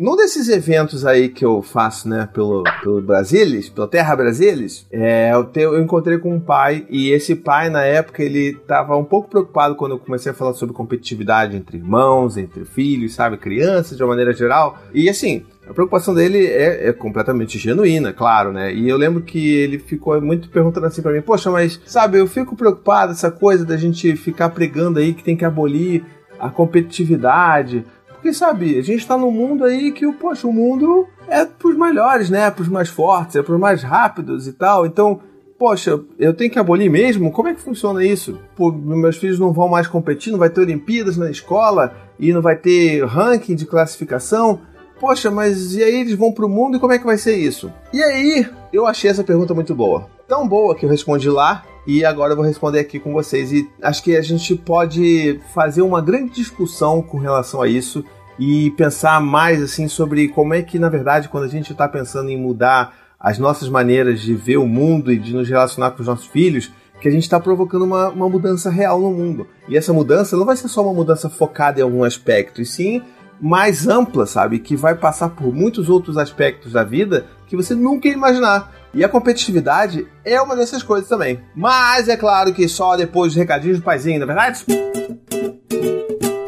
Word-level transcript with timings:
Num 0.00 0.16
desses 0.16 0.48
eventos 0.48 1.04
aí 1.04 1.28
que 1.28 1.44
eu 1.44 1.60
faço, 1.60 2.08
né, 2.08 2.26
pelo, 2.32 2.64
pelo 2.82 3.02
Brasilis, 3.02 3.68
pela 3.68 3.86
Terra 3.86 4.16
Brasilis, 4.16 4.86
é, 4.90 5.30
eu, 5.34 5.44
te, 5.44 5.60
eu 5.60 5.78
encontrei 5.78 6.16
com 6.16 6.34
um 6.34 6.40
pai 6.40 6.86
e 6.88 7.10
esse 7.10 7.34
pai, 7.34 7.68
na 7.68 7.84
época, 7.84 8.22
ele 8.22 8.52
estava 8.52 8.96
um 8.96 9.04
pouco 9.04 9.28
preocupado 9.28 9.76
quando 9.76 9.92
eu 9.92 9.98
comecei 9.98 10.32
a 10.32 10.34
falar 10.34 10.54
sobre 10.54 10.74
competitividade 10.74 11.54
entre 11.54 11.76
irmãos, 11.76 12.38
entre 12.38 12.64
filhos, 12.64 13.12
sabe, 13.12 13.36
crianças 13.36 13.94
de 13.94 14.02
uma 14.02 14.08
maneira 14.08 14.32
geral. 14.32 14.78
E 14.94 15.06
assim, 15.06 15.44
a 15.68 15.74
preocupação 15.74 16.14
dele 16.14 16.46
é, 16.46 16.88
é, 16.88 16.92
completamente 16.94 17.58
genuína, 17.58 18.10
claro, 18.10 18.54
né? 18.54 18.72
E 18.72 18.88
eu 18.88 18.96
lembro 18.96 19.20
que 19.20 19.54
ele 19.54 19.78
ficou 19.78 20.18
muito 20.22 20.48
perguntando 20.48 20.86
assim 20.86 21.02
para 21.02 21.12
mim: 21.12 21.20
Poxa, 21.20 21.50
mas 21.50 21.78
sabe, 21.84 22.16
eu 22.16 22.26
fico 22.26 22.56
preocupado 22.56 23.12
essa 23.12 23.30
coisa 23.30 23.66
da 23.66 23.76
gente 23.76 24.16
ficar 24.16 24.48
pregando 24.48 24.98
aí 24.98 25.12
que 25.12 25.22
tem 25.22 25.36
que 25.36 25.44
abolir 25.44 26.02
a 26.38 26.48
competitividade. 26.48 27.84
Porque, 28.20 28.34
sabe, 28.34 28.78
a 28.78 28.82
gente 28.82 29.06
tá 29.06 29.16
num 29.16 29.30
mundo 29.30 29.64
aí 29.64 29.90
que, 29.92 30.06
poxa, 30.12 30.46
o 30.46 30.52
mundo 30.52 31.08
é 31.26 31.46
pros 31.46 31.74
melhores, 31.74 32.28
né? 32.28 32.50
Pros 32.50 32.68
mais 32.68 32.90
fortes, 32.90 33.34
é 33.34 33.42
pros 33.42 33.58
mais 33.58 33.82
rápidos 33.82 34.46
e 34.46 34.52
tal. 34.52 34.84
Então, 34.84 35.20
poxa, 35.58 35.98
eu 36.18 36.34
tenho 36.34 36.50
que 36.50 36.58
abolir 36.58 36.90
mesmo? 36.90 37.32
Como 37.32 37.48
é 37.48 37.54
que 37.54 37.62
funciona 37.62 38.04
isso? 38.04 38.38
Pô, 38.54 38.70
meus 38.70 39.16
filhos 39.16 39.38
não 39.38 39.54
vão 39.54 39.68
mais 39.68 39.86
competir, 39.86 40.30
não 40.30 40.38
vai 40.38 40.50
ter 40.50 40.60
Olimpíadas 40.60 41.16
na 41.16 41.30
escola 41.30 41.96
e 42.18 42.30
não 42.30 42.42
vai 42.42 42.56
ter 42.56 43.02
ranking 43.06 43.54
de 43.54 43.64
classificação. 43.64 44.60
Poxa, 45.00 45.30
mas 45.30 45.74
e 45.74 45.82
aí 45.82 46.02
eles 46.02 46.14
vão 46.14 46.30
pro 46.30 46.46
mundo 46.46 46.76
e 46.76 46.80
como 46.80 46.92
é 46.92 46.98
que 46.98 47.06
vai 47.06 47.16
ser 47.16 47.36
isso? 47.36 47.72
E 47.90 48.02
aí, 48.02 48.46
eu 48.70 48.86
achei 48.86 49.10
essa 49.10 49.24
pergunta 49.24 49.54
muito 49.54 49.74
boa. 49.74 50.10
Tão 50.28 50.46
boa 50.46 50.74
que 50.74 50.84
eu 50.84 50.90
respondi 50.90 51.30
lá 51.30 51.64
e 51.86 52.04
agora 52.04 52.32
eu 52.32 52.36
vou 52.36 52.44
responder 52.44 52.80
aqui 52.80 53.00
com 53.00 53.12
vocês. 53.12 53.50
E 53.50 53.68
acho 53.82 54.02
que 54.02 54.16
a 54.16 54.22
gente 54.22 54.54
pode 54.54 55.40
fazer 55.54 55.82
uma 55.82 56.00
grande 56.00 56.34
discussão 56.34 57.02
com 57.02 57.18
relação 57.18 57.62
a 57.62 57.66
isso 57.66 58.04
e 58.40 58.70
pensar 58.70 59.20
mais 59.20 59.62
assim 59.62 59.86
sobre 59.86 60.28
como 60.28 60.54
é 60.54 60.62
que, 60.62 60.78
na 60.78 60.88
verdade, 60.88 61.28
quando 61.28 61.44
a 61.44 61.48
gente 61.48 61.72
está 61.72 61.86
pensando 61.86 62.30
em 62.30 62.38
mudar 62.38 62.94
as 63.20 63.38
nossas 63.38 63.68
maneiras 63.68 64.22
de 64.22 64.34
ver 64.34 64.56
o 64.56 64.66
mundo 64.66 65.12
e 65.12 65.18
de 65.18 65.34
nos 65.34 65.46
relacionar 65.46 65.90
com 65.90 66.00
os 66.00 66.06
nossos 66.06 66.24
filhos, 66.24 66.72
que 67.02 67.06
a 67.06 67.10
gente 67.10 67.24
está 67.24 67.38
provocando 67.38 67.82
uma, 67.82 68.08
uma 68.08 68.30
mudança 68.30 68.70
real 68.70 68.98
no 68.98 69.12
mundo. 69.12 69.46
E 69.68 69.76
essa 69.76 69.92
mudança 69.92 70.38
não 70.38 70.46
vai 70.46 70.56
ser 70.56 70.68
só 70.68 70.82
uma 70.82 70.94
mudança 70.94 71.28
focada 71.28 71.80
em 71.80 71.82
algum 71.82 72.02
aspecto, 72.02 72.62
e 72.62 72.66
sim 72.66 73.02
mais 73.38 73.86
ampla, 73.86 74.24
sabe? 74.26 74.58
Que 74.58 74.74
vai 74.74 74.94
passar 74.94 75.30
por 75.30 75.54
muitos 75.54 75.90
outros 75.90 76.16
aspectos 76.16 76.72
da 76.72 76.84
vida 76.84 77.26
que 77.46 77.56
você 77.56 77.74
nunca 77.74 78.08
ia 78.08 78.14
imaginar. 78.14 78.72
E 78.94 79.04
a 79.04 79.08
competitividade 79.08 80.06
é 80.24 80.40
uma 80.40 80.56
dessas 80.56 80.82
coisas 80.82 81.08
também. 81.08 81.40
Mas 81.54 82.08
é 82.08 82.16
claro 82.16 82.54
que 82.54 82.66
só 82.68 82.96
depois 82.96 83.32
dos 83.32 83.38
recadinhos 83.38 83.78
do 83.78 83.84
paizinho, 83.84 84.18
não 84.18 84.24
é 84.24 84.34
verdade? 84.34 84.64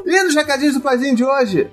E 0.07 0.23
nos 0.25 0.35
recadinhos 0.35 0.75
do 0.75 0.81
paizinho 0.81 1.17
de 1.17 1.25
hoje? 1.25 1.71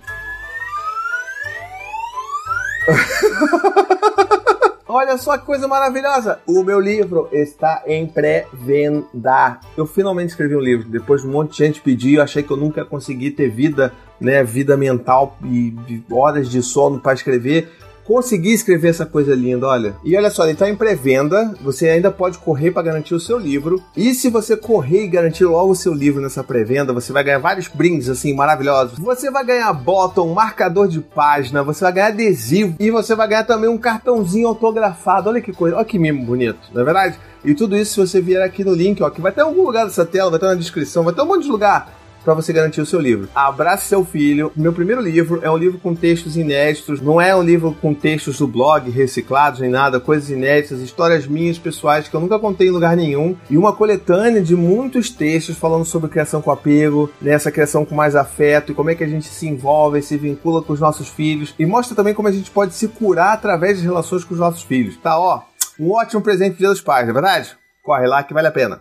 Olha 4.92 5.18
só 5.20 5.38
que 5.38 5.46
coisa 5.46 5.68
maravilhosa! 5.68 6.40
O 6.48 6.64
meu 6.64 6.80
livro 6.80 7.30
está 7.32 7.84
em 7.86 8.08
pré-venda. 8.08 9.60
Eu 9.78 9.86
finalmente 9.86 10.30
escrevi 10.30 10.56
um 10.56 10.60
livro. 10.60 10.90
Depois 10.90 11.22
de 11.22 11.28
um 11.28 11.32
monte 11.32 11.52
de 11.52 11.58
gente 11.58 11.80
pedir, 11.80 12.16
eu 12.16 12.24
achei 12.24 12.42
que 12.42 12.50
eu 12.50 12.58
nunca 12.58 12.82
ia 12.82 12.86
conseguir 12.86 13.32
ter 13.32 13.50
vida, 13.50 13.94
né, 14.20 14.44
vida 14.44 14.76
mental 14.76 15.38
e 15.46 16.04
horas 16.12 16.50
de 16.50 16.64
sono 16.64 17.00
para 17.00 17.14
escrever 17.14 17.70
consegui 18.10 18.54
escrever 18.54 18.88
essa 18.88 19.06
coisa 19.06 19.36
linda, 19.36 19.68
olha. 19.68 19.96
E 20.04 20.18
olha 20.18 20.32
só, 20.32 20.44
ele 20.44 20.58
tá 20.58 20.68
em 20.68 20.76
pré-venda, 20.76 21.54
você 21.62 21.88
ainda 21.88 22.10
pode 22.10 22.40
correr 22.40 22.72
para 22.72 22.82
garantir 22.82 23.14
o 23.14 23.20
seu 23.20 23.38
livro. 23.38 23.80
E 23.96 24.16
se 24.16 24.32
você 24.32 24.58
correr 24.58 25.04
e 25.04 25.08
garantir 25.08 25.46
logo 25.46 25.74
o 25.74 25.76
seu 25.76 25.94
livro 25.94 26.20
nessa 26.20 26.44
pré-venda, 26.44 26.92
você 26.92 27.14
vai 27.14 27.24
ganhar 27.24 27.38
vários 27.38 27.68
brindes 27.68 28.10
assim 28.10 28.34
maravilhosos. 28.34 28.98
Você 28.98 29.30
vai 29.30 29.46
ganhar 29.46 29.72
bottom, 29.74 30.34
marcador 30.34 30.88
de 30.88 31.00
página, 31.00 31.62
você 31.62 31.84
vai 31.84 31.94
ganhar 31.94 32.08
adesivo 32.08 32.76
e 32.80 32.90
você 32.90 33.14
vai 33.14 33.28
ganhar 33.28 33.44
também 33.44 33.70
um 33.70 33.78
cartãozinho 33.78 34.48
autografado. 34.48 35.30
Olha 35.30 35.40
que 35.40 35.54
coisa, 35.54 35.76
olha 35.76 35.86
que 35.86 36.00
mimo 36.00 36.26
bonito, 36.26 36.58
não 36.74 36.82
é 36.82 36.86
verdade? 36.86 37.20
E 37.46 37.54
tudo 37.54 37.78
isso 37.78 37.94
se 37.94 38.08
você 38.08 38.20
vier 38.20 38.42
aqui 38.42 38.64
no 38.64 38.74
link, 38.74 39.04
ó, 39.04 39.10
que 39.12 39.22
vai 39.22 39.32
ter 39.32 39.42
em 39.42 39.44
algum 39.44 39.64
lugar 39.64 39.86
dessa 39.86 40.04
tela, 40.04 40.32
vai 40.32 40.40
ter 40.40 40.48
na 40.48 40.56
descrição, 40.56 41.04
vai 41.04 41.14
ter 41.14 41.22
um 41.22 41.26
monte 41.26 41.44
de 41.44 41.52
lugar 41.52 41.99
para 42.24 42.34
você 42.34 42.54
garantir 42.54 42.82
o 42.82 42.86
seu 42.86 43.00
livro. 43.00 43.30
Abrace 43.34 43.88
seu 43.88 44.04
filho. 44.04 44.52
Meu 44.56 44.74
primeiro 44.74 45.02
livro 45.02 45.40
é 45.44 45.50
um 45.50 45.58
livro 45.58 45.80
com 45.80 45.96
textos 45.96 46.38
inéditos, 46.38 47.02
não 47.02 47.20
é 47.20 47.36
um 47.36 47.44
livro 47.44 47.76
com 47.82 47.94
textos 47.94 48.38
do 48.40 48.48
blog 48.48 48.90
reciclados 48.90 49.60
nem 49.60 49.70
nada, 49.70 50.00
coisas 50.00 50.30
inéditas, 50.30 50.80
histórias 50.80 51.28
minhas 51.28 51.58
pessoais 51.58 52.08
que 52.08 52.16
eu 52.16 52.20
nunca 52.20 52.40
contei 52.40 52.68
em 52.68 52.72
lugar 52.72 52.96
nenhum 52.96 53.36
e 53.50 53.58
uma 53.58 53.74
coletânea 53.74 54.42
de 54.42 54.56
muitos 54.56 55.10
textos 55.10 55.58
falando 55.58 55.86
sobre 55.86 56.10
criação 56.10 56.42
com 56.42 56.52
apego, 56.52 57.10
nessa 57.22 57.52
criação 57.52 57.86
com 57.86 57.96
mais 57.96 58.16
afeto 58.16 58.72
e 58.72 58.76
como 58.76 58.90
é 58.90 58.96
que 58.96 59.04
a 59.04 59.08
gente 59.08 59.28
se 59.28 59.48
envolve, 59.48 60.02
se 60.02 60.18
vincula 60.18 60.62
com 60.62 60.74
os 60.74 60.80
nossos 60.80 61.10
filhos 61.10 61.54
e 61.58 61.66
mostra 61.66 61.96
também 61.96 62.14
como 62.14 62.28
a 62.28 62.32
gente 62.32 62.52
pode 62.52 62.74
se 62.74 62.88
curar 62.88 63.34
através 63.34 63.78
das 63.78 63.86
relações 63.86 64.24
com 64.24 64.34
os 64.34 64.40
nossos 64.40 64.64
filhos. 64.64 64.98
Tá, 64.98 65.20
ó, 65.20 65.42
um 65.80 65.92
ótimo 65.92 66.22
presente 66.22 66.58
Dia 66.58 66.70
dos 66.70 66.82
Pais, 66.82 67.06
não 67.06 67.12
é 67.12 67.14
verdade? 67.14 67.58
Corre 67.84 68.08
lá 68.08 68.24
que 68.24 68.34
vale 68.34 68.48
a 68.48 68.52
pena. 68.52 68.80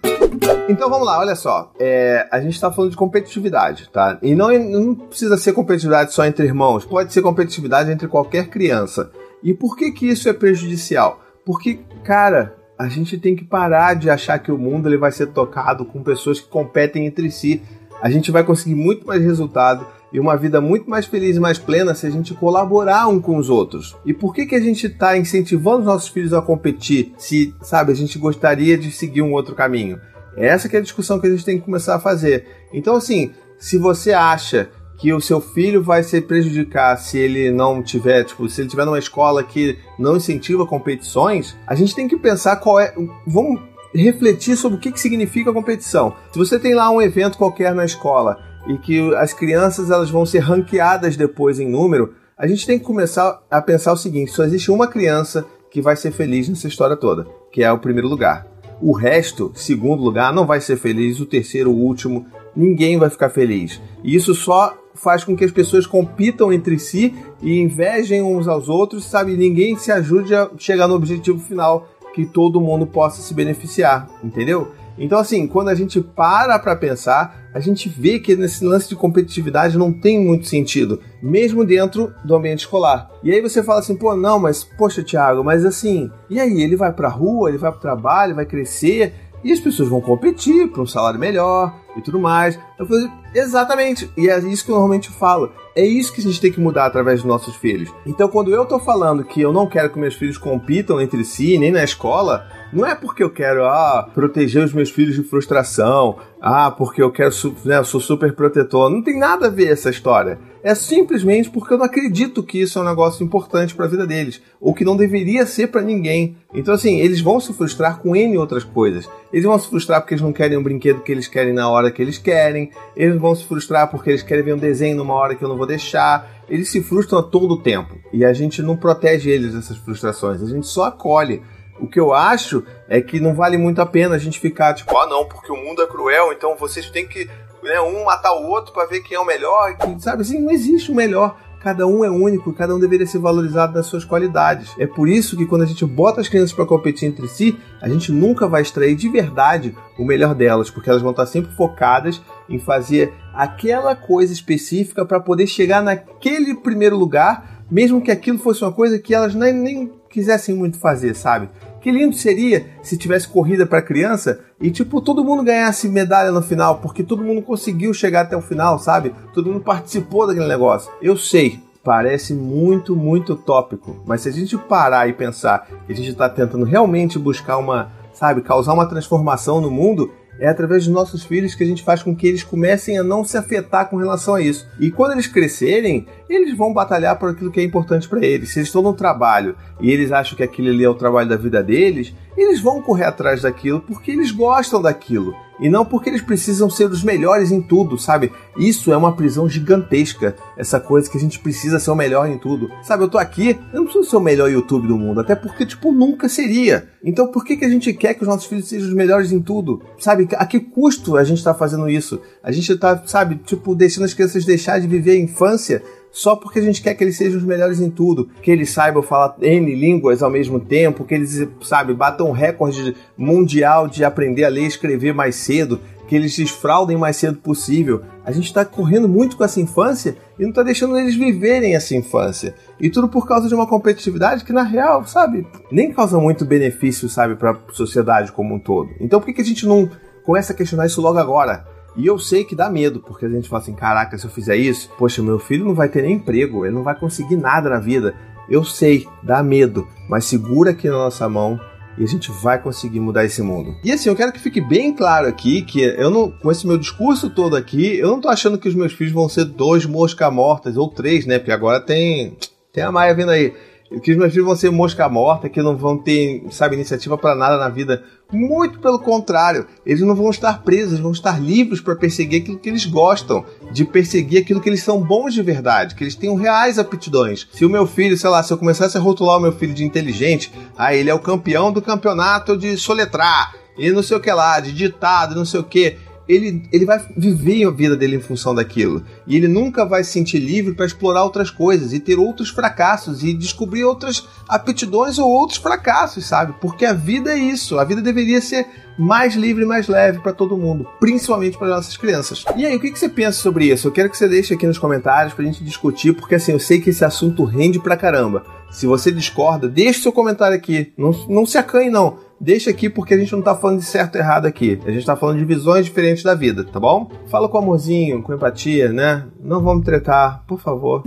Então 0.69 0.91
vamos 0.91 1.07
lá, 1.07 1.19
olha 1.19 1.35
só. 1.35 1.73
É, 1.81 2.29
a 2.31 2.41
gente 2.41 2.55
está 2.55 2.71
falando 2.71 2.91
de 2.91 2.97
competitividade, 2.97 3.89
tá? 3.91 4.19
E 4.21 4.35
não, 4.35 4.51
não 4.59 4.95
precisa 4.95 5.39
ser 5.39 5.55
competitividade 5.55 6.13
só 6.13 6.27
entre 6.27 6.47
irmãos, 6.47 6.85
pode 6.85 7.11
ser 7.13 7.23
competitividade 7.23 7.91
entre 7.91 8.07
qualquer 8.07 8.49
criança. 8.49 9.11
E 9.43 9.55
por 9.55 9.77
que 9.77 9.91
que 9.93 10.07
isso 10.07 10.29
é 10.29 10.33
prejudicial? 10.35 11.23
Porque, 11.47 11.81
cara, 12.05 12.55
a 12.79 12.87
gente 12.87 13.17
tem 13.17 13.35
que 13.35 13.45
parar 13.45 13.95
de 13.95 14.11
achar 14.11 14.39
que 14.39 14.53
o 14.53 14.59
mundo 14.59 14.89
ele 14.89 14.99
vai 14.99 15.11
ser 15.11 15.29
tocado 15.29 15.87
com 15.87 16.03
pessoas 16.03 16.39
que 16.39 16.49
competem 16.49 17.07
entre 17.07 17.31
si. 17.31 17.63
A 18.03 18.11
gente 18.11 18.31
vai 18.31 18.45
conseguir 18.45 18.75
muito 18.75 19.07
mais 19.07 19.23
resultado 19.23 19.87
e 20.13 20.21
uma 20.21 20.37
vida 20.37 20.61
muito 20.61 20.89
mais 20.89 21.07
feliz 21.07 21.37
e 21.37 21.41
mais 21.41 21.59
plena 21.59 21.95
se 21.95 22.07
a 22.07 22.11
gente 22.11 22.35
colaborar 22.35 23.09
um 23.09 23.21
com 23.21 23.39
os 23.39 23.49
outros. 23.49 23.97
E 24.05 24.13
por 24.13 24.35
que, 24.35 24.45
que 24.45 24.55
a 24.55 24.61
gente 24.61 24.87
está 24.87 25.17
incentivando 25.17 25.81
os 25.81 25.87
nossos 25.87 26.09
filhos 26.09 26.35
a 26.35 26.43
competir 26.43 27.15
se, 27.17 27.55
sabe, 27.63 27.93
a 27.93 27.97
gente 27.97 28.19
gostaria 28.19 28.77
de 28.77 28.91
seguir 28.91 29.23
um 29.23 29.33
outro 29.33 29.55
caminho? 29.55 29.99
Essa 30.39 30.69
que 30.69 30.77
é 30.77 30.79
a 30.79 30.83
discussão 30.83 31.19
que 31.21 31.27
a 31.27 31.31
gente 31.31 31.45
tem 31.45 31.59
que 31.59 31.65
começar 31.65 31.97
a 31.97 32.01
fazer. 32.01 32.47
Então, 32.73 32.97
assim, 32.97 33.33
se 33.59 33.77
você 33.79 34.13
acha 34.13 34.71
que 34.99 35.13
o 35.13 35.21
seu 35.21 35.41
filho 35.41 35.83
vai 35.83 36.03
se 36.03 36.21
prejudicar 36.21 36.97
se 36.97 37.19
ele 37.19 37.51
não 37.51 37.83
tiver, 37.83 38.25
tipo, 38.25 38.49
se 38.49 38.61
ele 38.61 38.69
tiver 38.69 38.85
numa 38.85 38.99
escola 38.99 39.45
que 39.45 39.79
não 39.99 40.17
incentiva 40.17 40.67
competições, 40.67 41.57
a 41.67 41.75
gente 41.75 41.95
tem 41.95 42.09
que 42.09 42.17
pensar 42.17 42.57
qual 42.57 42.81
é. 42.81 42.93
Vamos 43.27 43.61
refletir 43.95 44.57
sobre 44.57 44.77
o 44.77 44.81
que, 44.81 44.93
que 44.93 45.01
significa 45.01 45.53
competição. 45.53 46.15
Se 46.33 46.39
você 46.39 46.59
tem 46.59 46.75
lá 46.75 46.91
um 46.91 47.01
evento 47.01 47.39
qualquer 47.39 47.75
na 47.75 47.85
escola 47.85 48.39
e 48.67 48.77
que 48.77 49.15
as 49.15 49.33
crianças 49.33 49.91
elas 49.91 50.11
vão 50.11 50.27
ser 50.27 50.41
ranqueadas 50.41 51.17
depois 51.17 51.61
em 51.61 51.69
número, 51.69 52.15
a 52.37 52.47
gente 52.47 52.67
tem 52.67 52.79
que 52.79 52.85
começar 52.85 53.41
a 53.51 53.63
pensar 53.63 53.93
o 53.93 53.97
seguinte: 53.97 54.33
só 54.33 54.45
existe 54.45 54.71
uma 54.71 54.89
criança 54.89 55.47
que 55.71 55.81
vai 55.81 55.97
ser 55.97 56.11
feliz 56.11 56.49
nessa 56.49 56.67
história 56.67 56.97
toda, 56.97 57.27
que 57.53 57.63
é 57.63 57.71
o 57.71 57.79
primeiro 57.79 58.09
lugar. 58.09 58.47
O 58.81 58.93
resto, 58.93 59.51
segundo 59.55 60.03
lugar, 60.03 60.33
não 60.33 60.47
vai 60.47 60.61
ser 60.61 60.77
feliz, 60.77 61.19
o 61.21 61.27
terceiro, 61.27 61.71
o 61.71 61.77
último, 61.77 62.27
ninguém 62.55 62.97
vai 62.99 63.11
ficar 63.11 63.29
feliz. 63.29 63.81
E 64.05 64.15
isso 64.15 64.35
só 64.35 64.77
faz 64.95 65.25
com 65.25 65.37
que 65.37 65.45
as 65.45 65.51
pessoas 65.51 65.87
compitam 65.87 66.53
entre 66.53 66.79
si 66.79 67.15
e 67.43 67.61
invejem 67.61 68.23
uns 68.23 68.49
aos 68.49 68.69
outros, 68.69 69.05
sabe? 69.05 69.37
Ninguém 69.37 69.77
se 69.77 69.93
ajude 69.93 70.35
a 70.35 70.51
chegar 70.59 70.89
no 70.89 70.95
objetivo 70.95 71.39
final 71.39 71.89
que 72.15 72.27
todo 72.27 72.61
mundo 72.61 72.87
possa 72.87 73.23
se 73.23 73.33
beneficiar, 73.33 74.09
entendeu? 74.23 74.69
Então, 74.99 75.19
assim, 75.19 75.47
quando 75.47 75.69
a 75.69 75.75
gente 75.75 76.01
para 76.01 76.59
para 76.59 76.77
pensar, 76.77 77.49
a 77.55 77.61
gente 77.61 77.89
vê 77.89 78.19
que 78.19 78.35
nesse 78.35 78.65
lance 78.65 78.89
de 78.89 78.97
competitividade 78.97 79.79
não 79.79 79.93
tem 79.93 80.21
muito 80.21 80.47
sentido, 80.47 81.01
mesmo 81.23 81.65
dentro 81.65 82.13
do 82.25 82.35
ambiente 82.35 82.61
escolar. 82.61 83.11
E 83.23 83.33
aí 83.33 83.41
você 83.41 83.63
fala 83.63 83.81
assim, 83.81 83.97
pô, 83.97 84.15
não, 84.15 84.39
mas, 84.39 84.65
poxa, 84.65 85.03
Thiago, 85.03 85.45
mas 85.45 85.65
assim, 85.65 86.11
e 86.29 86.41
aí? 86.41 86.63
Ele 86.63 86.77
vai 86.77 86.93
pra 86.93 87.09
rua, 87.09 87.49
ele 87.49 87.59
vai 87.59 87.71
pro 87.71 87.81
trabalho, 87.81 88.35
vai 88.35 88.47
crescer, 88.47 89.15
e 89.43 89.53
as 89.53 89.61
pessoas 89.61 89.89
vão 89.89 90.01
competir 90.01 90.69
para 90.69 90.83
um 90.83 90.87
salário 90.87 91.19
melhor 91.19 91.73
e 91.99 92.03
tudo 92.03 92.19
mais. 92.19 92.59
Eu 92.79 92.87
falei, 92.87 93.09
exatamente. 93.35 94.11
E 94.17 94.29
é 94.29 94.39
isso 94.39 94.65
que 94.65 94.71
eu 94.71 94.75
normalmente 94.75 95.11
falo. 95.11 95.53
É 95.75 95.85
isso 95.85 96.13
que 96.13 96.21
a 96.21 96.25
gente 96.25 96.41
tem 96.41 96.51
que 96.51 96.61
mudar 96.61 96.87
através 96.87 97.21
dos 97.21 97.29
nossos 97.29 97.55
filhos. 97.55 97.93
Então, 98.07 98.29
quando 98.29 98.53
eu 98.53 98.65
tô 98.67 98.79
falando 98.79 99.25
que 99.25 99.41
eu 99.41 99.53
não 99.53 99.67
quero 99.67 99.91
que 99.91 99.99
meus 99.99 100.15
filhos 100.15 100.37
compitam 100.37 101.01
entre 101.01 101.25
si, 101.25 101.57
nem 101.59 101.71
na 101.71 101.85
escola, 101.85 102.47
não 102.73 102.85
é 102.85 102.95
porque 102.95 103.23
eu 103.23 103.31
quero 103.31 103.65
ah, 103.65 104.09
proteger 104.15 104.65
os 104.65 104.73
meus 104.73 104.91
filhos 104.91 105.15
de 105.15 105.23
frustração, 105.23 106.17
ah, 106.41 106.71
porque 106.71 107.03
eu 107.03 107.11
quero, 107.11 107.33
né, 107.65 107.79
eu 107.79 107.85
sou 107.85 108.01
super 108.01 108.35
protetor. 108.35 108.91
Não 108.91 109.03
tem 109.03 109.19
nada 109.19 109.47
a 109.47 109.51
ver 109.51 109.69
essa 109.73 109.89
história. 109.89 110.39
É 110.63 110.75
simplesmente 110.75 111.49
porque 111.49 111.73
eu 111.73 111.79
não 111.79 111.87
acredito 111.87 112.43
que 112.43 112.61
isso 112.61 112.79
é 112.79 112.83
um 112.83 112.85
negócio 112.85 113.25
importante 113.25 113.75
para 113.75 113.87
a 113.87 113.89
vida 113.89 114.07
deles, 114.07 114.43
ou 114.61 114.75
que 114.75 114.85
não 114.85 114.97
deveria 114.97 115.47
ser 115.47 115.69
para 115.69 115.81
ninguém. 115.81 116.37
Então, 116.53 116.75
assim, 116.75 116.99
eles 116.99 117.21
vão 117.21 117.41
se 117.41 117.53
frustrar 117.53 118.01
com 118.01 118.15
N 118.15 118.37
outras 118.37 118.65
coisas. 118.65 119.09
Eles 119.33 119.45
vão 119.45 119.59
se 119.59 119.69
frustrar 119.69 120.01
porque 120.01 120.15
eles 120.15 120.23
não 120.23 120.33
querem 120.33 120.59
um 120.59 120.63
brinquedo 120.63 121.03
que 121.03 121.13
eles 121.13 121.29
querem 121.29 121.53
na 121.53 121.71
hora 121.71 121.88
que 121.91 122.03
eles 122.03 122.19
querem. 122.19 122.71
Eles 122.97 123.21
vão 123.21 123.35
se 123.35 123.45
frustrar 123.45 123.91
porque 123.91 124.11
eles 124.11 124.23
querem 124.23 124.45
ver 124.45 124.55
um 124.55 124.59
desenho 124.59 124.97
numa 124.97 125.15
hora 125.15 125.35
que 125.35 125.45
eu 125.45 125.49
não 125.49 125.57
vou 125.57 125.67
deixar. 125.67 126.29
Eles 126.49 126.69
se 126.71 126.83
frustram 126.83 127.19
a 127.19 127.23
todo 127.23 127.63
tempo. 127.63 127.95
E 128.13 128.25
a 128.25 128.33
gente 128.33 128.63
não 128.63 128.77
protege 128.77 129.31
eles 129.31 129.55
dessas 129.55 129.77
frustrações. 129.77 130.43
A 130.43 130.47
gente 130.47 130.67
só 130.67 130.85
acolhe. 130.85 131.43
O 131.81 131.87
que 131.87 132.01
eu 132.01 132.13
acho 132.13 132.65
é 132.89 133.01
que 133.01 133.21
não 133.21 133.35
vale 133.35 133.57
muito 133.57 133.81
a 133.81 133.87
pena 133.87 134.17
a 134.17 134.19
gente 134.19 134.41
ficar 134.41 134.75
tipo, 134.75 134.97
ah 134.97 135.07
não, 135.07 135.25
porque 135.27 135.53
o 135.53 135.57
mundo 135.57 135.81
é 135.81 135.87
cruel, 135.87 136.33
então 136.33 136.57
vocês 136.57 136.91
têm 136.91 137.07
que 137.07 137.31
né, 137.63 137.81
um 137.81 138.05
matar 138.05 138.33
o 138.33 138.47
outro 138.49 138.73
para 138.73 138.87
ver 138.87 139.01
quem 139.01 139.17
é 139.17 139.21
o 139.21 139.25
melhor. 139.25 139.77
Que, 139.77 140.03
sabe 140.03 140.23
assim, 140.23 140.41
não 140.41 140.51
existe 140.51 140.91
o 140.91 140.95
melhor. 140.95 141.37
Cada 141.69 141.87
um 141.87 142.03
é 142.03 142.09
único, 142.09 142.51
cada 142.51 142.75
um 142.75 142.81
deveria 142.81 143.07
ser 143.07 143.19
valorizado 143.19 143.75
nas 143.75 143.85
suas 143.85 144.03
qualidades. 144.03 144.75
É 144.79 144.87
por 144.87 145.07
isso 145.07 145.37
que 145.37 145.45
quando 145.45 145.65
a 145.65 145.67
gente 145.67 145.85
bota 145.85 146.19
as 146.19 146.27
crianças 146.27 146.55
para 146.55 146.65
competir 146.65 147.07
entre 147.07 147.29
si, 147.29 147.59
a 147.79 147.87
gente 147.91 148.11
nunca 148.11 148.49
vai 148.49 148.63
extrair 148.63 148.97
de 148.97 149.07
verdade 149.07 149.77
o 149.99 150.03
melhor 150.03 150.35
delas, 150.35 150.71
porque 150.71 150.89
elas 150.89 151.03
vão 151.03 151.11
estar 151.11 151.27
sempre 151.27 151.55
focadas 151.55 152.23
em 152.49 152.59
fazer 152.59 153.13
aquela 153.35 153.95
coisa 153.95 154.33
específica 154.33 155.05
para 155.05 155.21
poder 155.21 155.47
chegar 155.47 155.83
naquele 155.83 156.55
primeiro 156.55 156.97
lugar, 156.97 157.63
mesmo 157.71 158.01
que 158.01 158.11
aquilo 158.11 158.39
fosse 158.39 158.65
uma 158.65 158.73
coisa 158.73 158.99
que 158.99 159.15
elas 159.15 159.35
nem, 159.35 159.53
nem 159.53 159.93
quisessem 160.09 160.55
muito 160.55 160.79
fazer, 160.79 161.15
sabe? 161.15 161.51
Que 161.81 161.91
lindo 161.91 162.15
seria 162.17 162.67
se 162.83 162.97
tivesse 162.97 163.29
corrida 163.29 163.67
para 163.67 163.83
criança 163.83 164.41
e 164.61 164.71
tipo 164.71 165.01
todo 165.01 165.25
mundo 165.25 165.45
ganhasse 165.45 165.89
medalha 165.89 166.33
no 166.33 166.43
final, 166.43 166.79
porque 166.79 167.03
todo 167.03 167.23
mundo 167.23 167.43
conseguiu 167.43 167.95
chegar 167.95 168.23
até 168.23 168.37
o 168.37 168.43
final, 168.43 168.79
sabe? 168.79 169.15
Todo 169.33 169.51
mundo 169.51 169.61
participou 169.61 170.27
daquele 170.27 170.49
negócio. 170.49 170.91
Eu 171.01 171.17
sei, 171.17 171.61
parece 171.85 172.35
muito, 172.35 172.97
muito 172.97 173.37
tópico, 173.37 173.97
mas 174.07 174.23
se 174.23 174.29
a 174.29 174.33
gente 174.33 174.57
parar 174.59 175.09
e 175.09 175.13
pensar 175.13 175.67
que 175.87 175.93
a 175.93 175.97
gente 175.97 176.11
está 176.11 176.29
tentando 176.29 176.65
realmente 176.65 177.19
buscar 177.19 177.57
uma, 177.59 177.91
sabe, 178.13 178.43
causar 178.43 178.75
uma 178.75 178.87
transformação 178.87 179.61
no 179.61 179.71
mundo, 179.71 180.11
é 180.39 180.49
através 180.49 180.85
dos 180.85 180.95
nossos 180.95 181.25
filhos 181.25 181.55
que 181.55 181.63
a 181.63 181.67
gente 181.67 181.83
faz 181.83 182.03
com 182.03 182.15
que 182.15 182.27
eles 182.27 182.43
comecem 182.43 182.99
a 182.99 183.03
não 183.03 183.25
se 183.25 183.37
afetar 183.37 183.89
com 183.89 183.97
relação 183.97 184.35
a 184.35 184.41
isso. 184.41 184.69
E 184.79 184.91
quando 184.91 185.13
eles 185.13 185.27
crescerem, 185.27 186.07
eles 186.29 186.57
vão 186.57 186.73
batalhar 186.73 187.19
por 187.19 187.31
aquilo 187.31 187.51
que 187.51 187.61
é 187.61 187.65
importante 187.65 188.09
para 188.09 188.25
eles. 188.25 188.51
Se 188.51 188.61
eles 188.61 188.69
estão 188.69 188.83
no 188.83 188.93
trabalho 188.93 189.57
e 189.81 189.91
eles 189.91 190.13
acham 190.13 190.37
que 190.37 190.43
aquilo 190.43 190.69
ali 190.69 190.85
é 190.85 190.89
o 190.89 190.95
trabalho 190.95 191.29
da 191.29 191.37
vida 191.37 191.63
deles, 191.63 192.15
eles 192.37 192.61
vão 192.61 192.83
correr 192.83 193.05
atrás 193.05 193.43
daquilo 193.43 193.81
porque 193.81 194.11
eles 194.11 194.31
gostam 194.31 194.81
daquilo. 194.81 195.35
E 195.61 195.69
não 195.69 195.85
porque 195.85 196.09
eles 196.09 196.23
precisam 196.23 196.71
ser 196.71 196.91
os 196.91 197.03
melhores 197.03 197.51
em 197.51 197.61
tudo, 197.61 197.99
sabe? 197.99 198.33
Isso 198.57 198.93
é 198.93 198.97
uma 198.97 199.15
prisão 199.15 199.49
gigantesca. 199.49 200.37
Essa 200.57 200.79
coisa 200.79 201.11
que 201.11 201.17
a 201.17 201.21
gente 201.21 201.39
precisa 201.39 201.79
ser 201.79 201.91
o 201.91 201.95
melhor 201.95 202.29
em 202.29 202.39
tudo. 202.39 202.71
Sabe, 202.83 203.05
eu 203.05 203.09
tô 203.09 203.19
aqui, 203.19 203.59
eu 203.73 203.81
não 203.81 203.85
preciso 203.85 204.09
ser 204.09 204.17
o 204.17 204.21
melhor 204.21 204.51
YouTube 204.51 204.89
do 204.89 204.97
mundo, 204.97 205.21
até 205.21 205.35
porque, 205.35 205.67
tipo, 205.67 205.93
nunca 205.93 206.29
seria. 206.29 206.89
Então 207.03 207.29
por 207.29 207.45
que, 207.45 207.57
que 207.57 207.65
a 207.65 207.69
gente 207.69 207.93
quer 207.93 208.15
que 208.15 208.23
os 208.23 208.29
nossos 208.29 208.47
filhos 208.47 208.69
sejam 208.69 208.89
os 208.89 208.95
melhores 208.95 209.33
em 209.33 209.41
tudo? 209.41 209.83
Sabe, 209.99 210.29
a 210.33 210.47
que 210.47 210.61
custo 210.61 211.17
a 211.17 211.25
gente 211.25 211.43
tá 211.43 211.55
fazendo 211.55 211.89
isso? 211.89 212.21
A 212.43 212.53
gente 212.53 212.77
tá, 212.77 213.03
sabe, 213.07 213.37
tipo, 213.45 213.75
deixando 213.75 214.05
as 214.05 214.15
crianças 214.15 214.45
deixar 214.45 214.81
de 214.81 214.87
viver 214.87 215.13
a 215.13 215.19
infância 215.19 215.83
só 216.11 216.35
porque 216.35 216.59
a 216.59 216.63
gente 216.63 216.83
quer 216.83 216.95
que 216.95 217.05
eles 217.05 217.17
sejam 217.17 217.39
os 217.39 217.45
melhores 217.45 217.81
em 217.81 217.91
tudo, 217.91 218.29
que 218.43 218.51
eles 218.51 218.71
saibam 218.71 219.03
falar 219.03 219.37
N 219.41 219.75
línguas 219.75 220.23
ao 220.23 220.31
mesmo 220.31 220.59
tempo, 220.59 221.05
que 221.05 221.15
eles, 221.15 221.47
sabe, 221.63 221.95
batam 221.95 222.33
recorde 222.33 222.97
mundial 223.17 223.87
de 223.87 224.05
aprender 224.05 224.45
a 224.45 224.49
ler 224.49 224.63
e 224.63 224.67
escrever 224.67 225.13
mais 225.13 225.37
cedo, 225.37 225.81
que 226.09 226.17
eles 226.17 226.35
desfraudem 226.35 226.97
o 226.97 226.99
mais 226.99 227.17
cedo 227.17 227.37
possível. 227.39 228.03
A 228.25 228.33
gente 228.33 228.47
está 228.47 228.65
correndo 228.65 229.09
muito 229.09 229.37
com 229.37 229.45
essa 229.45 229.61
infância 229.61 230.17
e 230.39 230.43
não 230.43 230.49
está 230.49 230.63
deixando 230.63 230.99
eles 230.99 231.15
viverem 231.15 231.77
essa 231.77 231.95
infância. 231.95 232.55
E 232.81 232.89
tudo 232.89 233.09
por 233.09 233.29
causa 233.29 233.47
de 233.47 233.55
uma 233.55 233.67
competitividade 233.67 234.43
que, 234.43 234.53
na 234.53 234.63
real, 234.63 235.07
sabe, 235.07 235.47
nem 235.71 235.93
causa 235.93 236.19
muito 236.19 236.47
benefício, 236.47 237.09
sabe, 237.09 237.37
para 237.37 237.51
a 237.51 237.59
sociedade 237.73 238.33
como 238.33 238.55
um 238.55 238.59
todo. 238.59 238.89
Então 238.99 239.21
por 239.21 239.27
que, 239.27 239.35
que 239.35 239.43
a 239.43 239.45
gente 239.45 239.67
não 239.67 239.89
começa 240.25 240.53
a 240.53 240.57
questionar 240.57 240.87
isso 240.87 241.03
logo 241.03 241.19
agora? 241.19 241.67
E 241.99 242.07
eu 242.07 242.17
sei 242.17 242.45
que 242.45 242.55
dá 242.55 242.71
medo, 242.71 243.01
porque 243.01 243.27
a 243.27 243.29
gente 243.29 243.49
fala 243.49 243.61
assim: 243.61 243.75
caraca, 243.75 244.17
se 244.17 244.25
eu 244.25 244.31
fizer 244.31 244.57
isso, 244.57 244.89
poxa, 244.97 245.21
meu 245.21 245.39
filho 245.41 245.65
não 245.65 245.75
vai 245.75 245.89
ter 245.89 246.03
nem 246.03 246.15
emprego, 246.15 246.65
ele 246.65 246.75
não 246.75 246.85
vai 246.85 246.95
conseguir 246.95 247.37
nada 247.37 247.69
na 247.69 247.81
vida. 247.81 248.15
Eu 248.49 248.65
sei, 248.65 249.07
dá 249.23 249.43
medo, 249.43 249.87
mas 250.09 250.25
segura 250.25 250.71
aqui 250.71 250.89
na 250.89 250.97
nossa 250.97 251.29
mão 251.29 251.61
e 251.99 252.05
a 252.05 252.07
gente 252.07 252.31
vai 252.31 252.63
conseguir 252.63 253.01
mudar 253.01 253.25
esse 253.25 253.43
mundo. 253.43 253.75
E 253.83 253.91
assim, 253.91 254.09
eu 254.09 254.15
quero 254.15 254.33
que 254.33 254.39
fique 254.39 254.61
bem 254.61 254.95
claro 254.95 255.27
aqui 255.27 255.63
que 255.63 255.83
eu 255.83 256.09
não, 256.09 256.31
com 256.31 256.51
esse 256.51 256.65
meu 256.65 256.79
discurso 256.79 257.29
todo 257.29 257.57
aqui, 257.57 257.99
eu 257.99 258.09
não 258.09 258.21
tô 258.21 258.29
achando 258.29 258.57
que 258.57 258.69
os 258.69 258.75
meus 258.75 258.93
filhos 258.93 259.13
vão 259.13 259.29
ser 259.29 259.45
dois 259.45 259.85
mosca 259.85 260.31
mortas 260.31 260.77
ou 260.77 260.89
três, 260.89 261.27
né? 261.27 261.39
Porque 261.39 261.51
agora 261.51 261.81
tem 261.81 262.37
tem 262.73 262.85
a 262.85 262.93
Maia 262.93 263.15
vindo 263.15 263.33
aí 263.33 263.53
que 264.03 264.13
os 264.13 264.19
meus 264.19 264.33
filhos 264.33 264.47
vão 264.47 264.57
ser 264.57 264.71
mosca 264.71 265.09
morta, 265.09 265.49
que 265.49 265.63
não 265.63 265.77
vão 265.77 265.97
ter, 265.97 266.45
sabe, 266.51 266.77
iniciativa 266.77 267.17
para 267.17 267.35
nada 267.35 267.57
na 267.57 267.69
vida. 267.69 268.03
Muito 268.31 268.79
pelo 268.81 268.99
contrário, 268.99 269.67
eles 269.87 270.03
não 270.03 270.15
vão 270.15 270.29
estar 270.29 270.63
presos, 270.63 271.01
vão 271.01 271.13
estar 271.13 271.41
livres 271.41 271.81
para 271.81 271.97
perseguir 271.97 272.43
aquilo 272.43 272.59
que 272.59 272.69
eles 272.69 272.85
gostam, 272.85 273.45
de 273.73 273.87
perseguir 273.87 274.43
aquilo 274.43 274.61
que 274.61 274.69
eles 274.69 274.83
são 274.83 275.01
bons 275.01 275.33
de 275.33 275.43
verdade, 275.43 275.95
que 275.95 276.05
eles 276.05 276.15
tenham 276.15 276.35
reais 276.35 276.79
aptidões. 276.79 277.49
Se 277.53 277.65
o 277.65 277.71
meu 277.71 277.87
filho, 277.87 278.19
sei 278.19 278.29
lá, 278.29 278.43
se 278.43 278.53
eu 278.53 278.59
começasse 278.59 278.99
a 278.99 279.01
rotular 279.01 279.39
o 279.39 279.41
meu 279.41 279.53
filho 279.53 279.73
de 279.73 279.85
inteligente, 279.85 280.53
ah, 280.77 280.95
ele 280.95 281.09
é 281.09 281.15
o 281.15 281.19
campeão 281.19 281.73
do 281.73 281.81
campeonato 281.81 282.57
de 282.57 282.77
soletrar, 282.77 283.55
e 283.79 283.91
não 283.91 284.03
sei 284.03 284.17
o 284.17 284.21
que 284.21 284.31
lá, 284.31 284.61
de 284.61 284.73
ditado, 284.73 285.35
não 285.35 285.45
sei 285.45 285.61
o 285.61 285.65
que 285.65 285.97
ele, 286.29 286.63
ele 286.71 286.85
vai 286.85 287.05
viver 287.17 287.65
a 287.65 287.71
vida 287.71 287.97
dele 287.97 288.17
em 288.17 288.21
função 288.21 288.55
daquilo. 288.55 289.03
E 289.27 289.35
ele 289.35 289.49
nunca 289.49 289.85
vai 289.87 290.05
se 290.05 290.13
sentir 290.13 290.39
livre 290.39 290.75
para 290.75 290.85
explorar 290.85 291.25
outras 291.25 291.51
coisas 291.51 291.93
e 291.93 291.99
ter 291.99 292.19
outros 292.19 292.51
fracassos 292.51 293.25
e 293.25 293.33
descobrir 293.33 293.85
outras 293.85 294.29
aptidões 294.47 295.19
ou 295.19 295.31
outros 295.31 295.59
fracassos, 295.59 296.27
sabe? 296.27 296.55
Porque 296.61 296.85
a 296.85 296.93
vida 296.93 297.33
é 297.33 297.39
isso. 297.39 297.79
A 297.79 297.85
vida 297.85 298.03
deveria 298.03 298.41
ser 298.41 298.67
mais 298.99 299.35
livre 299.35 299.63
e 299.63 299.67
mais 299.67 299.87
leve 299.87 300.19
para 300.19 300.33
todo 300.33 300.57
mundo, 300.57 300.87
principalmente 300.99 301.57
para 301.57 301.69
nossas 301.69 301.97
crianças. 301.97 302.45
E 302.57 302.67
aí, 302.67 302.77
o 302.77 302.81
que, 302.81 302.91
que 302.91 302.99
você 302.99 303.09
pensa 303.09 303.41
sobre 303.41 303.67
isso? 303.67 303.87
Eu 303.87 303.93
quero 303.93 304.11
que 304.11 304.19
você 304.19 304.29
deixe 304.29 304.53
aqui 304.53 304.67
nos 304.67 304.79
comentários 304.79 305.33
pra 305.33 305.45
gente 305.45 305.63
discutir, 305.65 306.13
porque 306.13 306.35
assim, 306.35 306.53
eu 306.53 306.59
sei 306.59 306.81
que 306.81 306.91
esse 306.91 307.05
assunto 307.05 307.45
rende 307.45 307.79
pra 307.79 307.97
caramba. 307.97 308.45
Se 308.71 308.87
você 308.87 309.11
discorda, 309.13 309.69
deixe 309.69 310.03
seu 310.03 310.13
comentário 310.13 310.57
aqui. 310.57 310.93
Não, 310.99 311.13
não 311.29 311.47
se 311.47 311.57
acanhe, 311.57 311.91
não 311.91 312.28
deixa 312.41 312.71
aqui 312.71 312.89
porque 312.89 313.15
a 313.15 313.19
gente 313.19 313.33
não 313.33 313.43
tá 313.43 313.55
falando 313.55 313.79
de 313.79 313.85
certo 313.85 314.17
e 314.17 314.19
errado 314.19 314.47
aqui. 314.47 314.81
A 314.87 314.91
gente 314.91 315.05
tá 315.05 315.17
falando 315.17 315.39
de 315.39 315.45
visões 315.45 315.85
diferentes 315.85 316.23
da 316.23 316.35
vida, 316.35 316.65
tá 316.65 316.81
bom? 316.81 317.11
Fala 317.29 317.49
com 317.49 317.59
amorzinho, 317.59 318.23
com 318.23 318.35
empatia, 318.35 318.93
né? 318.93 319.27
Não 319.41 319.63
vamos 319.63 319.85
tretar, 319.85 320.45
por 320.47 320.61
favor. 320.61 321.03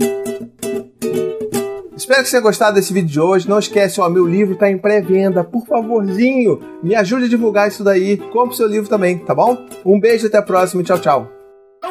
Espero 1.94 2.22
que 2.22 2.24
você 2.24 2.32
tenha 2.32 2.42
gostado 2.42 2.74
desse 2.74 2.92
vídeo 2.92 3.08
de 3.08 3.20
hoje. 3.20 3.48
Não 3.48 3.58
esquece, 3.58 4.00
ó, 4.00 4.08
meu 4.08 4.26
livro 4.26 4.54
está 4.54 4.70
em 4.70 4.76
pré-venda. 4.76 5.44
Por 5.44 5.64
favorzinho, 5.66 6.58
me 6.82 6.94
ajude 6.94 7.26
a 7.26 7.28
divulgar 7.28 7.68
isso 7.68 7.84
daí. 7.84 8.16
Compre 8.16 8.56
seu 8.56 8.66
livro 8.66 8.88
também, 8.88 9.18
tá 9.18 9.34
bom? 9.34 9.56
Um 9.84 10.00
beijo, 10.00 10.26
até 10.26 10.38
a 10.38 10.42
próxima 10.42 10.82
e 10.82 10.84
tchau, 10.84 10.98
tchau. 10.98 11.28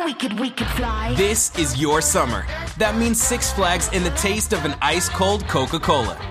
We 0.05 0.13
could, 0.13 0.39
we 0.39 0.49
could 0.49 0.67
This 1.15 1.51
is 1.57 1.79
your 1.79 2.01
summer. 2.01 2.45
That 2.77 2.95
means 2.97 3.21
Six 3.21 3.51
Flags 3.53 3.89
and 3.93 4.03
the 4.03 4.11
taste 4.11 4.53
of 4.53 4.65
an 4.65 4.75
ice 4.81 5.09
cold 5.09 5.45
Coca 5.47 5.79
Cola. 5.79 6.30